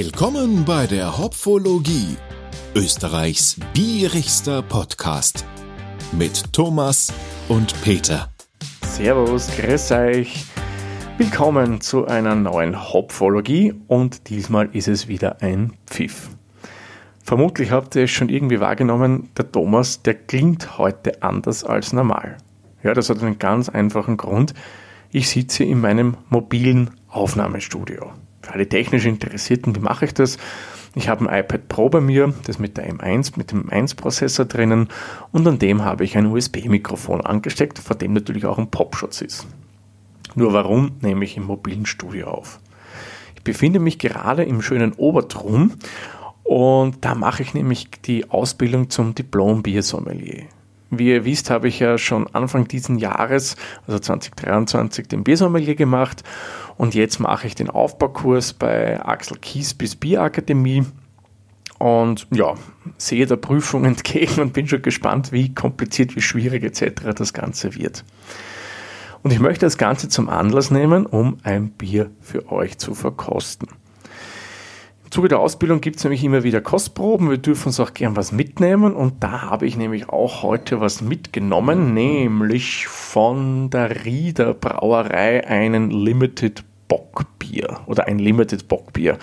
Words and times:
Willkommen 0.00 0.64
bei 0.64 0.86
der 0.86 1.18
Hopfologie, 1.18 2.16
Österreichs 2.76 3.56
bierigster 3.74 4.62
Podcast 4.62 5.44
mit 6.12 6.52
Thomas 6.52 7.12
und 7.48 7.74
Peter. 7.82 8.30
Servus, 8.84 9.50
grüß 9.56 9.90
euch. 9.90 10.44
Willkommen 11.16 11.80
zu 11.80 12.06
einer 12.06 12.36
neuen 12.36 12.92
Hopfologie 12.92 13.74
und 13.88 14.28
diesmal 14.28 14.68
ist 14.72 14.86
es 14.86 15.08
wieder 15.08 15.42
ein 15.42 15.72
Pfiff. 15.86 16.30
Vermutlich 17.24 17.72
habt 17.72 17.96
ihr 17.96 18.04
es 18.04 18.12
schon 18.12 18.28
irgendwie 18.28 18.60
wahrgenommen, 18.60 19.30
der 19.36 19.50
Thomas, 19.50 20.02
der 20.02 20.14
klingt 20.14 20.78
heute 20.78 21.24
anders 21.24 21.64
als 21.64 21.92
normal. 21.92 22.36
Ja, 22.84 22.94
das 22.94 23.10
hat 23.10 23.20
einen 23.20 23.40
ganz 23.40 23.68
einfachen 23.68 24.16
Grund. 24.16 24.54
Ich 25.10 25.28
sitze 25.28 25.64
in 25.64 25.80
meinem 25.80 26.16
mobilen 26.30 26.90
Aufnahmestudio. 27.08 28.12
Alle 28.48 28.68
technisch 28.68 29.04
Interessierten, 29.04 29.76
wie 29.76 29.80
mache 29.80 30.06
ich 30.06 30.14
das? 30.14 30.38
Ich 30.94 31.08
habe 31.08 31.28
ein 31.28 31.40
iPad 31.40 31.68
Pro 31.68 31.88
bei 31.90 32.00
mir, 32.00 32.32
das 32.46 32.58
mit 32.58 32.76
der 32.76 32.90
M1, 32.90 33.34
mit 33.36 33.52
dem 33.52 33.68
M1-Prozessor 33.68 34.46
drinnen 34.46 34.88
und 35.32 35.46
an 35.46 35.58
dem 35.58 35.84
habe 35.84 36.04
ich 36.04 36.16
ein 36.16 36.26
USB-Mikrofon 36.26 37.20
angesteckt, 37.20 37.78
vor 37.78 37.94
dem 37.94 38.14
natürlich 38.14 38.46
auch 38.46 38.58
ein 38.58 38.70
Popschutz 38.70 39.20
ist. 39.20 39.46
Nur 40.34 40.52
warum 40.54 40.92
nehme 41.02 41.24
ich 41.24 41.36
im 41.36 41.44
mobilen 41.44 41.86
Studio 41.86 42.28
auf? 42.28 42.58
Ich 43.36 43.42
befinde 43.42 43.80
mich 43.80 43.98
gerade 43.98 44.44
im 44.44 44.62
schönen 44.62 44.92
Obertrum 44.92 45.74
und 46.42 47.04
da 47.04 47.14
mache 47.14 47.42
ich 47.42 47.54
nämlich 47.54 47.90
die 48.04 48.30
Ausbildung 48.30 48.88
zum 48.88 49.14
Diplom-Biersommelier. 49.14 50.44
Wie 50.90 51.10
ihr 51.10 51.24
wisst, 51.24 51.50
habe 51.50 51.68
ich 51.68 51.80
ja 51.80 51.98
schon 51.98 52.26
Anfang 52.34 52.66
diesen 52.66 52.98
Jahres, 52.98 53.56
also 53.86 53.98
2023, 53.98 55.06
den 55.06 55.22
Biersommelier 55.22 55.74
gemacht 55.74 56.24
und 56.76 56.94
jetzt 56.94 57.20
mache 57.20 57.46
ich 57.46 57.54
den 57.54 57.68
Aufbaukurs 57.68 58.54
bei 58.54 59.04
Axel 59.04 59.36
Kies 59.38 59.74
bis 59.74 59.96
Bierakademie 59.96 60.86
und 61.78 62.26
ja, 62.30 62.54
sehe 62.96 63.26
der 63.26 63.36
Prüfung 63.36 63.84
entgegen 63.84 64.40
und 64.40 64.52
bin 64.52 64.66
schon 64.66 64.82
gespannt, 64.82 65.30
wie 65.32 65.54
kompliziert, 65.54 66.16
wie 66.16 66.22
schwierig 66.22 66.64
etc. 66.64 67.14
das 67.14 67.32
Ganze 67.32 67.74
wird. 67.74 68.04
Und 69.22 69.32
ich 69.32 69.40
möchte 69.40 69.66
das 69.66 69.78
Ganze 69.78 70.08
zum 70.08 70.28
Anlass 70.28 70.70
nehmen, 70.70 71.04
um 71.04 71.38
ein 71.42 71.70
Bier 71.70 72.10
für 72.20 72.50
euch 72.50 72.78
zu 72.78 72.94
verkosten. 72.94 73.68
Zuge 75.10 75.28
der 75.28 75.40
Ausbildung 75.40 75.80
gibt 75.80 75.96
es 75.96 76.04
nämlich 76.04 76.22
immer 76.22 76.42
wieder 76.42 76.60
Kostproben. 76.60 77.30
Wir 77.30 77.38
dürfen 77.38 77.68
uns 77.68 77.80
auch 77.80 77.94
gern 77.94 78.16
was 78.16 78.32
mitnehmen. 78.32 78.94
Und 78.94 79.22
da 79.22 79.42
habe 79.42 79.66
ich 79.66 79.76
nämlich 79.76 80.08
auch 80.08 80.42
heute 80.42 80.80
was 80.80 81.00
mitgenommen, 81.00 81.94
nämlich 81.94 82.86
von 82.86 83.70
der 83.70 84.04
Rieder 84.04 84.54
Brauerei 84.54 85.46
einen 85.46 85.90
Limited 85.90 86.64
Bockbier 86.88 87.80
oder 87.86 88.06
ein 88.06 88.18
Limited 88.18 88.68
Bockbier. 88.68 89.18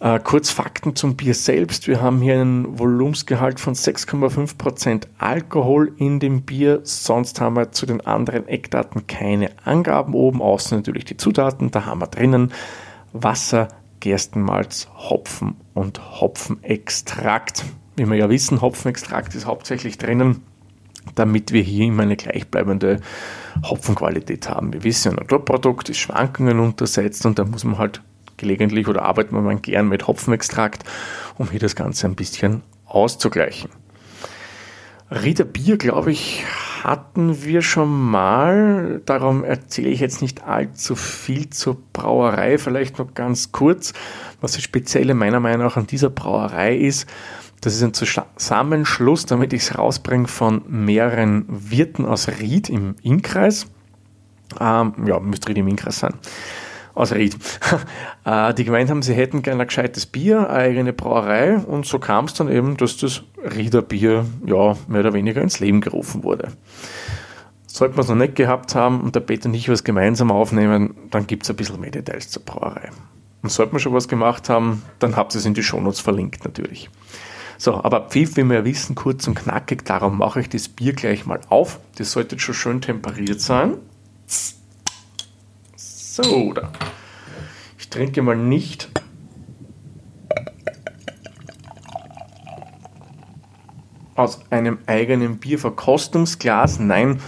Äh, 0.00 0.20
kurz 0.20 0.50
Fakten 0.50 0.94
zum 0.94 1.16
Bier 1.16 1.34
selbst. 1.34 1.88
Wir 1.88 2.00
haben 2.00 2.22
hier 2.22 2.34
einen 2.34 2.78
Volumensgehalt 2.78 3.58
von 3.58 3.74
6,5% 3.74 5.08
Alkohol 5.18 5.92
in 5.96 6.20
dem 6.20 6.42
Bier. 6.42 6.80
Sonst 6.84 7.40
haben 7.40 7.56
wir 7.56 7.72
zu 7.72 7.84
den 7.84 8.06
anderen 8.06 8.46
Eckdaten 8.46 9.08
keine 9.08 9.50
Angaben 9.64 10.14
oben, 10.14 10.40
außer 10.40 10.76
natürlich 10.76 11.04
die 11.04 11.16
Zutaten. 11.16 11.72
Da 11.72 11.84
haben 11.84 12.00
wir 12.00 12.06
drinnen 12.06 12.52
Wasser, 13.12 13.68
Gerstenmalz, 14.00 14.88
Hopfen 14.94 15.56
und 15.74 16.20
Hopfenextrakt. 16.20 17.64
Wie 17.96 18.06
wir 18.06 18.16
ja 18.16 18.28
wissen, 18.28 18.60
Hopfenextrakt 18.60 19.34
ist 19.34 19.46
hauptsächlich 19.46 19.98
drinnen, 19.98 20.42
damit 21.14 21.52
wir 21.52 21.62
hier 21.62 21.86
immer 21.86 22.04
eine 22.04 22.16
gleichbleibende 22.16 23.00
Hopfenqualität 23.62 24.48
haben. 24.48 24.72
Wir 24.72 24.84
wissen, 24.84 25.10
ein 25.10 25.16
Naturprodukt 25.16 25.88
ist 25.88 25.98
Schwankungen 25.98 26.60
untersetzt 26.60 27.26
und 27.26 27.38
da 27.38 27.44
muss 27.44 27.64
man 27.64 27.78
halt 27.78 28.02
gelegentlich 28.36 28.86
oder 28.88 29.02
arbeitet 29.02 29.32
man 29.32 29.62
gern 29.62 29.88
mit 29.88 30.06
Hopfenextrakt, 30.06 30.84
um 31.36 31.50
hier 31.50 31.60
das 31.60 31.74
Ganze 31.74 32.06
ein 32.06 32.14
bisschen 32.14 32.62
auszugleichen. 32.86 33.70
Rieder 35.10 35.44
Bier, 35.44 35.76
glaube 35.76 36.12
ich, 36.12 36.44
hatten 36.84 37.44
wir 37.44 37.62
schon 37.62 38.10
mal. 38.10 39.00
Darum 39.04 39.44
erzähle 39.44 39.88
ich 39.88 40.00
jetzt 40.00 40.22
nicht 40.22 40.44
allzu 40.44 40.96
viel 40.96 41.50
zur 41.50 41.76
Brauerei. 41.92 42.58
Vielleicht 42.58 42.98
noch 42.98 43.14
ganz 43.14 43.52
kurz. 43.52 43.92
Was 44.40 44.52
das 44.52 44.62
Spezielle 44.62 45.14
meiner 45.14 45.40
Meinung 45.40 45.66
nach 45.66 45.76
an 45.76 45.86
dieser 45.86 46.10
Brauerei 46.10 46.76
ist, 46.76 47.06
das 47.60 47.74
ist 47.74 47.82
ein 47.82 47.92
Zusammenschluss, 47.92 49.26
damit 49.26 49.52
ich 49.52 49.62
es 49.62 49.76
rausbringe, 49.76 50.28
von 50.28 50.62
mehreren 50.68 51.44
Wirten 51.48 52.04
aus 52.04 52.28
Ried 52.28 52.68
im 52.68 52.94
Innkreis. 53.02 53.66
Ähm, 54.60 54.92
ja, 55.06 55.18
müsste 55.18 55.48
Ried 55.48 55.58
im 55.58 55.68
Innkreis 55.68 55.98
sein 55.98 56.14
aus 56.98 57.12
Ried. 57.14 57.36
Äh, 58.24 58.54
die 58.54 58.64
gemeint 58.64 58.90
haben, 58.90 59.02
sie 59.02 59.14
hätten 59.14 59.42
gerne 59.42 59.62
ein 59.62 59.68
gescheites 59.68 60.06
Bier, 60.06 60.50
eine 60.50 60.50
eigene 60.50 60.92
Brauerei 60.92 61.56
und 61.56 61.86
so 61.86 61.98
kam 61.98 62.26
es 62.26 62.34
dann 62.34 62.50
eben, 62.50 62.76
dass 62.76 62.96
das 62.96 63.22
Rieder 63.56 63.82
Bier 63.82 64.26
ja, 64.44 64.76
mehr 64.88 65.00
oder 65.00 65.12
weniger 65.12 65.40
ins 65.40 65.60
Leben 65.60 65.80
gerufen 65.80 66.24
wurde. 66.24 66.48
Sollten 67.66 67.96
wir 67.96 68.00
es 68.00 68.08
noch 68.08 68.16
nicht 68.16 68.34
gehabt 68.34 68.74
haben 68.74 69.00
und 69.00 69.14
der 69.14 69.20
Peter 69.20 69.48
und 69.48 69.54
ich 69.54 69.68
was 69.68 69.84
gemeinsam 69.84 70.30
aufnehmen, 70.32 70.94
dann 71.10 71.26
gibt 71.26 71.44
es 71.44 71.50
ein 71.50 71.56
bisschen 71.56 71.80
mehr 71.80 71.90
Details 71.90 72.28
zur 72.30 72.42
Brauerei. 72.42 72.90
Und 73.42 73.50
sollten 73.50 73.72
wir 73.74 73.78
schon 73.78 73.94
was 73.94 74.08
gemacht 74.08 74.48
haben, 74.48 74.82
dann 74.98 75.14
habt 75.14 75.34
ihr 75.34 75.38
es 75.38 75.46
in 75.46 75.54
die 75.54 75.62
Shownotes 75.62 76.00
verlinkt 76.00 76.44
natürlich. 76.44 76.90
So, 77.56 77.74
aber 77.82 78.08
Pfiff, 78.08 78.36
wie 78.36 78.44
wir 78.44 78.64
wissen, 78.64 78.94
kurz 78.94 79.26
und 79.26 79.34
knackig, 79.34 79.84
darum 79.84 80.18
mache 80.18 80.40
ich 80.40 80.48
das 80.48 80.68
Bier 80.68 80.92
gleich 80.92 81.26
mal 81.26 81.40
auf. 81.48 81.80
Das 81.96 82.12
sollte 82.12 82.38
schon 82.38 82.54
schön 82.54 82.80
temperiert 82.80 83.40
sein. 83.40 83.74
So, 85.76 86.52
da. 86.52 86.72
Trinke 87.90 88.22
mal 88.22 88.36
nicht 88.36 88.90
aus 94.14 94.40
einem 94.50 94.78
eigenen 94.86 95.38
Bierverkostungsglas. 95.38 96.80
Nein, 96.80 97.20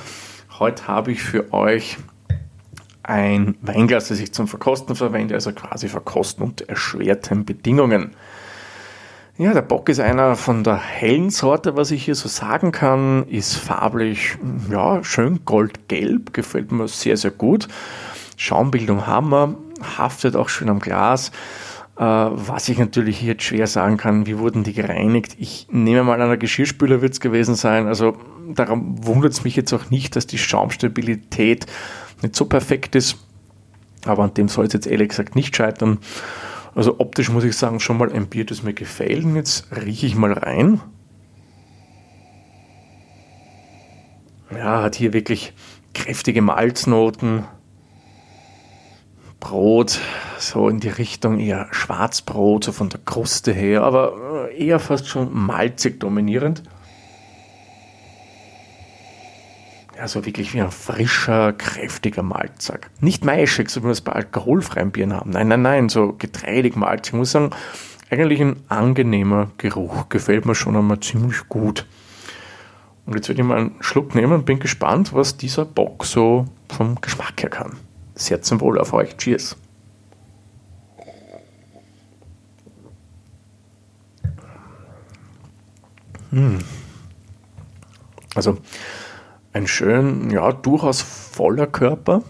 heute 0.59 0.88
habe 0.88 1.12
ich 1.12 1.22
für 1.22 1.53
euch 1.53 1.98
ein 3.03 3.56
Weinglas, 3.62 4.09
das 4.09 4.21
ich 4.21 4.32
zum 4.32 4.48
Verkosten 4.48 4.97
verwende, 4.97 5.34
also 5.34 5.53
quasi 5.53 5.88
verkosten 5.88 6.44
unter 6.44 6.69
erschwerten 6.69 7.44
Bedingungen. 7.44 8.16
Ja, 9.38 9.54
der 9.54 9.62
Bock 9.62 9.88
ist 9.88 10.00
einer 10.00 10.37
von 10.37 10.65
der 10.65 10.77
hellen 10.77 11.31
Sorte, 11.31 11.77
was 11.77 11.92
ich 11.92 12.04
hier 12.04 12.15
so 12.15 12.28
sagen 12.28 12.72
kann, 12.72 13.27
ist 13.28 13.56
farblich, 13.56 14.37
ja, 14.71 15.03
schön 15.03 15.44
goldgelb, 15.44 16.34
gefällt 16.34 16.72
mir 16.72 16.88
sehr, 16.88 17.16
sehr 17.16 17.31
gut. 17.31 17.66
Schaumbildung 18.37 19.06
haben 19.06 19.31
wir, 19.31 19.56
haftet 20.00 20.37
auch 20.37 20.49
schön 20.49 20.69
am 20.69 20.81
Glas. 20.81 21.31
Äh, 21.97 22.03
was 22.03 22.69
ich 22.69 22.78
natürlich 22.78 23.22
jetzt 23.22 23.43
schwer 23.43 23.66
sagen 23.66 23.97
kann, 23.97 24.27
wie 24.27 24.38
wurden 24.38 24.65
die 24.65 24.72
gereinigt? 24.72 25.37
Ich 25.38 25.69
nehme 25.71 26.03
mal 26.03 26.21
an 26.21 26.28
der 26.28 26.38
Geschirrspüler 26.38 27.03
wird 27.03 27.12
es 27.12 27.21
gewesen 27.21 27.55
sein. 27.55 27.87
Also 27.87 28.16
darum 28.55 29.06
wundert 29.06 29.33
es 29.33 29.44
mich 29.44 29.55
jetzt 29.55 29.72
auch 29.72 29.91
nicht, 29.91 30.16
dass 30.16 30.27
die 30.27 30.39
Schaumstabilität 30.39 31.66
nicht 32.22 32.34
so 32.34 32.47
perfekt 32.47 32.94
ist. 32.94 33.16
Aber 34.06 34.25
an 34.25 34.34
dem 34.34 34.49
soll 34.49 34.66
es 34.66 34.72
jetzt 34.72 34.87
ehrlich 34.87 35.10
gesagt 35.10 35.37
nicht 35.37 35.55
scheitern. 35.55 35.99
Also 36.75 36.99
optisch 37.00 37.28
muss 37.31 37.44
ich 37.44 37.56
sagen, 37.56 37.81
schon 37.81 37.99
mal 37.99 38.12
ein 38.12 38.28
Bier, 38.28 38.47
das 38.47 38.62
mir 38.62 38.72
gefällt. 38.72 39.25
Und 39.25 39.37
jetzt 39.37 39.66
rieche 39.71 40.06
ich 40.06 40.15
mal 40.15 40.33
rein. 40.33 40.81
Ja, 44.50 44.83
hat 44.83 44.94
hier 44.94 45.12
wirklich 45.12 45.53
kräftige 45.94 46.43
Malznoten. 46.43 47.44
Brot, 49.50 49.99
so 50.38 50.69
in 50.69 50.78
die 50.78 50.91
Richtung 50.91 51.41
eher 51.41 51.66
Schwarzbrot, 51.72 52.62
so 52.62 52.71
von 52.71 52.88
der 52.88 53.00
Kruste 53.05 53.53
her, 53.53 53.83
aber 53.83 54.49
äh, 54.49 54.65
eher 54.65 54.78
fast 54.78 55.09
schon 55.09 55.37
malzig 55.37 55.99
dominierend. 55.99 56.62
Ja, 59.97 60.06
so 60.06 60.25
wirklich 60.25 60.55
wie 60.55 60.60
ein 60.60 60.71
frischer, 60.71 61.53
kräftiger 61.53 62.22
Malzsack. 62.22 62.91
Nicht 63.00 63.25
maischig, 63.25 63.71
so 63.71 63.81
wie 63.81 63.87
wir 63.87 63.91
es 63.91 64.03
bei 64.03 64.12
alkoholfreien 64.12 64.92
Bieren 64.92 65.15
haben. 65.15 65.30
Nein, 65.30 65.48
nein, 65.48 65.63
nein, 65.63 65.89
so 65.89 66.15
getreidig 66.16 66.77
malzig. 66.77 67.15
Ich 67.15 67.19
muss 67.19 67.33
sagen, 67.33 67.51
eigentlich 68.09 68.41
ein 68.41 68.63
angenehmer 68.69 69.51
Geruch. 69.59 70.09
Gefällt 70.10 70.47
mir 70.47 70.54
schon 70.54 70.77
einmal 70.77 71.01
ziemlich 71.01 71.48
gut. 71.48 71.86
Und 73.04 73.16
jetzt 73.16 73.28
werde 73.28 73.42
ich 73.42 73.48
mal 73.48 73.59
einen 73.59 73.75
Schluck 73.80 74.15
nehmen 74.15 74.33
und 74.33 74.47
bin 74.47 74.60
gespannt, 74.60 75.13
was 75.13 75.39
dieser 75.39 75.65
Bock 75.65 76.04
so 76.04 76.45
vom 76.69 77.01
Geschmack 77.01 77.42
her 77.42 77.51
kann. 77.51 77.90
Sehr 78.21 78.43
zum 78.43 78.61
Wohl 78.61 78.78
auf 78.78 78.93
euch. 78.93 79.17
Cheers. 79.17 79.57
Hm. 86.31 86.59
Also 88.34 88.59
ein 89.55 89.67
schön, 89.67 90.31
ja, 90.31 90.53
durchaus 90.53 91.01
voller 91.01 91.67
Körper. 91.67 92.22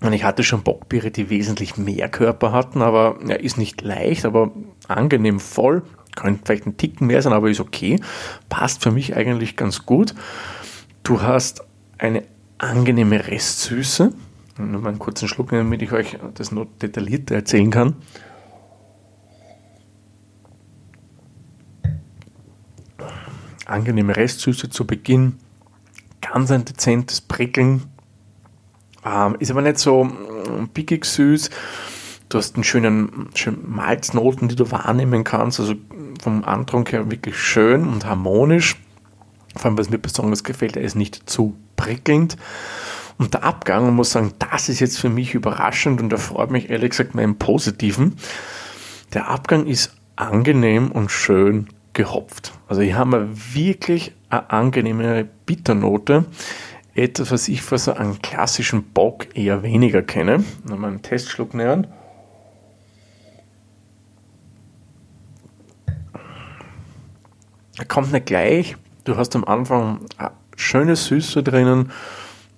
Und 0.00 0.14
ich 0.14 0.24
hatte 0.24 0.42
schon 0.42 0.62
Bockbiere, 0.62 1.10
die 1.10 1.28
wesentlich 1.28 1.76
mehr 1.76 2.08
Körper 2.08 2.52
hatten, 2.52 2.80
aber 2.80 3.18
er 3.20 3.28
ja, 3.28 3.34
ist 3.36 3.58
nicht 3.58 3.82
leicht, 3.82 4.24
aber 4.24 4.50
angenehm 4.88 5.38
voll. 5.38 5.82
Könnte 6.16 6.40
vielleicht 6.46 6.66
ein 6.66 6.78
Ticken 6.78 7.08
mehr 7.08 7.20
sein, 7.20 7.34
aber 7.34 7.50
ist 7.50 7.60
okay. 7.60 8.00
Passt 8.48 8.82
für 8.82 8.90
mich 8.90 9.14
eigentlich 9.14 9.54
ganz 9.54 9.84
gut. 9.84 10.14
Du 11.02 11.20
hast 11.20 11.62
eine 11.98 12.24
angenehme 12.56 13.26
Restsüße. 13.26 14.14
Nur 14.66 14.80
mal 14.80 14.90
einen 14.90 14.98
kurzen 14.98 15.28
Schluck 15.28 15.52
nehmen, 15.52 15.64
damit 15.64 15.82
ich 15.82 15.92
euch 15.92 16.18
das 16.34 16.52
noch 16.52 16.66
detaillierter 16.80 17.34
erzählen 17.34 17.70
kann. 17.70 17.96
Angenehme 23.66 24.16
Restsüße 24.16 24.68
zu 24.68 24.86
Beginn, 24.86 25.36
ganz 26.20 26.50
ein 26.50 26.64
dezentes 26.64 27.20
Prickeln. 27.20 27.84
Ähm, 29.04 29.36
ist 29.38 29.50
aber 29.50 29.62
nicht 29.62 29.78
so 29.78 30.04
mm, 30.04 30.68
pickig 30.74 31.04
süß. 31.04 31.50
Du 32.28 32.38
hast 32.38 32.54
einen 32.54 32.64
schönen, 32.64 33.28
schönen 33.34 33.70
Malznoten, 33.70 34.48
die 34.48 34.56
du 34.56 34.70
wahrnehmen 34.70 35.24
kannst. 35.24 35.60
Also 35.60 35.74
vom 36.20 36.44
Antrunk 36.44 36.92
her 36.92 37.10
wirklich 37.10 37.38
schön 37.38 37.86
und 37.86 38.04
harmonisch. 38.04 38.76
Vor 39.56 39.66
allem, 39.66 39.78
was 39.78 39.90
mir 39.90 39.98
besonders 39.98 40.44
gefällt, 40.44 40.76
er 40.76 40.82
ist 40.82 40.94
nicht 40.94 41.28
zu 41.28 41.56
prickelnd. 41.76 42.36
Und 43.20 43.34
der 43.34 43.44
Abgang, 43.44 43.84
man 43.84 43.96
muss 43.96 44.12
sagen, 44.12 44.32
das 44.38 44.70
ist 44.70 44.80
jetzt 44.80 44.98
für 44.98 45.10
mich 45.10 45.34
überraschend 45.34 46.00
und 46.00 46.10
erfreut 46.10 46.50
mich 46.50 46.70
ehrlich 46.70 46.92
gesagt 46.92 47.14
im 47.14 47.36
Positiven. 47.36 48.16
Der 49.12 49.28
Abgang 49.28 49.66
ist 49.66 49.94
angenehm 50.16 50.90
und 50.90 51.10
schön 51.10 51.68
gehopft. 51.92 52.54
Also 52.66 52.80
hier 52.80 52.96
haben 52.96 53.12
wir 53.12 53.28
wirklich 53.54 54.14
eine 54.30 54.48
angenehme 54.48 55.28
Bitternote. 55.44 56.24
Etwas, 56.94 57.30
was 57.30 57.48
ich 57.48 57.60
für 57.60 57.76
so 57.76 57.92
einen 57.92 58.22
klassischen 58.22 58.84
Bock 58.84 59.36
eher 59.36 59.62
weniger 59.62 60.00
kenne. 60.00 60.42
Nochmal 60.64 60.92
einen 60.92 61.02
Testschluck 61.02 61.52
nähern. 61.52 61.88
Er 67.76 67.84
kommt 67.84 68.12
nicht 68.12 68.24
gleich. 68.24 68.78
Du 69.04 69.18
hast 69.18 69.36
am 69.36 69.44
Anfang 69.44 70.06
eine 70.16 70.30
schöne 70.56 70.96
Süße 70.96 71.42
drinnen 71.42 71.92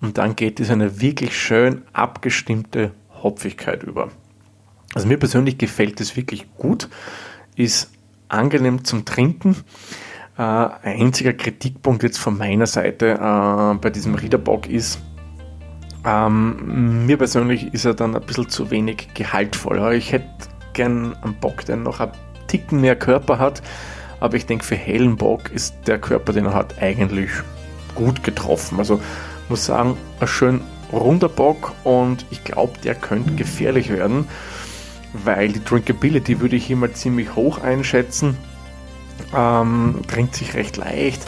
und 0.02 0.18
dann 0.18 0.36
geht 0.36 0.60
es 0.60 0.68
eine 0.70 1.00
wirklich 1.00 1.38
schön 1.38 1.82
abgestimmte 1.92 2.90
Hopfigkeit 3.22 3.84
über. 3.84 4.10
Also 4.94 5.08
mir 5.08 5.16
persönlich 5.16 5.56
gefällt 5.56 6.00
es 6.00 6.16
wirklich 6.16 6.46
gut, 6.58 6.90
ist 7.56 7.90
angenehm 8.28 8.84
zum 8.84 9.04
Trinken. 9.04 9.56
Äh, 10.36 10.42
einziger 10.42 11.32
Kritikpunkt 11.32 12.02
jetzt 12.02 12.18
von 12.18 12.36
meiner 12.36 12.66
Seite 12.66 13.12
äh, 13.12 13.78
bei 13.78 13.90
diesem 13.90 14.14
Riederbock 14.14 14.68
ist, 14.68 14.98
ähm, 16.04 17.06
mir 17.06 17.16
persönlich 17.16 17.72
ist 17.72 17.84
er 17.84 17.94
dann 17.94 18.16
ein 18.16 18.22
bisschen 18.22 18.48
zu 18.48 18.70
wenig 18.70 19.14
gehaltvoll. 19.14 19.94
Ich 19.94 20.10
hätte 20.10 20.26
gern 20.72 21.14
einen 21.22 21.34
Bock, 21.34 21.64
der 21.64 21.76
noch 21.76 22.00
ein 22.00 22.10
Ticken 22.48 22.80
mehr 22.80 22.96
Körper 22.96 23.38
hat, 23.38 23.62
aber 24.18 24.36
ich 24.36 24.46
denke, 24.46 24.64
für 24.64 24.74
hellen 24.74 25.16
Bock 25.16 25.52
ist 25.52 25.76
der 25.86 25.98
Körper, 26.00 26.32
den 26.32 26.46
er 26.46 26.54
hat, 26.54 26.82
eigentlich 26.82 27.30
gut 27.94 28.24
getroffen. 28.24 28.78
Also 28.78 29.00
muss 29.52 29.66
sagen, 29.66 29.96
ein 30.20 30.26
schön 30.26 30.60
runder 30.92 31.28
Bock 31.28 31.72
und 31.84 32.26
ich 32.30 32.44
glaube, 32.44 32.78
der 32.82 32.94
könnte 32.94 33.32
gefährlich 33.34 33.90
werden 33.90 34.26
weil 35.12 35.48
die 35.48 35.64
Drinkability 35.64 36.40
würde 36.40 36.56
ich 36.56 36.66
hier 36.66 36.76
mal 36.76 36.92
ziemlich 36.92 37.34
hoch 37.34 37.58
einschätzen. 37.58 38.36
Ähm, 39.34 40.00
trinkt 40.08 40.34
sich 40.34 40.54
recht 40.54 40.76
leicht, 40.76 41.22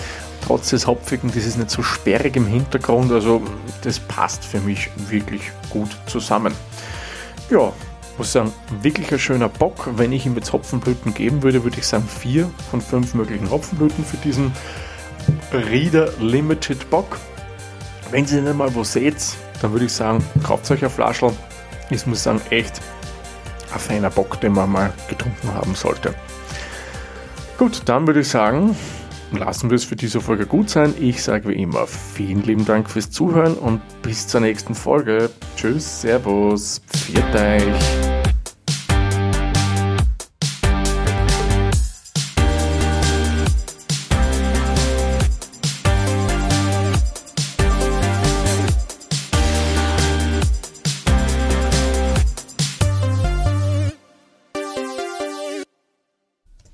trotz 0.45 0.71
des 0.71 0.87
Hopfigen, 0.87 1.29
das 1.29 1.47
ist 1.47 1.59
nicht 1.59 1.71
so 1.71 1.83
sperrig 1.83 2.37
im 2.37 2.47
Hintergrund, 2.47 3.13
also 3.13 3.43
das 3.83 4.01
passt 4.01 4.45
für 4.45 4.61
mich 4.61 4.91
wirklich 5.09 5.43
gut 5.71 5.91
zusammen. 6.07 6.53
Ja, 7.51 7.73
muss 8.17 8.33
sagen, 8.33 8.53
wirklich 8.81 9.13
ein 9.13 9.19
schöner 9.19 9.49
Bock. 9.49 9.89
Wenn 9.97 10.13
ich 10.13 10.25
ihm 10.25 10.35
jetzt 10.35 10.53
Hopfenblüten 10.53 11.15
geben 11.15 11.43
würde, 11.43 11.65
würde 11.65 11.79
ich 11.79 11.87
sagen 11.87 12.09
vier 12.09 12.51
von 12.71 12.81
fünf 12.81 13.15
möglichen 13.15 13.51
Hopfenblüten 13.51 14.05
für 14.05 14.17
diesen 14.19 14.53
Reader 15.53 16.11
Limited 16.21 16.89
Bock. 16.91 17.17
Wenn 18.11 18.27
Sie 18.27 18.39
ihn 18.39 18.57
mal 18.57 18.75
wo 18.75 18.85
seht, 18.85 19.17
dann 19.61 19.73
würde 19.73 19.87
ich 19.87 19.93
sagen, 19.93 20.25
kauft 20.43 20.71
euch 20.71 20.85
ein 20.85 20.91
Flaschel. 20.91 21.33
Ich 21.91 22.07
muss 22.07 22.23
sagen, 22.23 22.41
echt 22.51 22.81
ein 23.73 23.79
feiner 23.79 24.11
Bock, 24.11 24.41
den 24.41 24.53
man 24.53 24.71
mal 24.71 24.93
getrunken 25.09 25.53
haben 25.53 25.75
sollte. 25.75 26.15
Gut, 27.59 27.83
dann 27.87 28.07
würde 28.07 28.21
ich 28.21 28.29
sagen, 28.29 28.77
lassen 29.33 29.71
wir 29.71 29.77
es 29.77 29.85
für 29.85 29.97
diese 29.97 30.21
Folge 30.21 30.47
gut 30.47 30.71
sein. 30.71 30.95
Ich 30.99 31.23
sage 31.23 31.49
wie 31.49 31.55
immer 31.55 31.87
vielen 31.87 32.43
lieben 32.43 32.65
Dank 32.65 32.91
fürs 32.91 33.11
Zuhören 33.11 33.55
und 33.55 33.81
bis 34.03 34.27
zur 34.27 34.41
nächsten 34.41 34.75
Folge. 34.75 35.31
Tschüss, 35.57 36.03
Servus, 36.03 36.81
pfiat 36.89 37.35
euch. 37.35 38.04